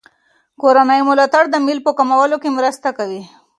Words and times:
کورني 0.61 0.97
ملاتړ 1.09 1.43
د 1.49 1.55
میل 1.65 1.79
په 1.85 1.91
کمولو 1.97 2.35
کې 2.41 2.49
مرسته 2.57 2.89
کوي. 2.97 3.23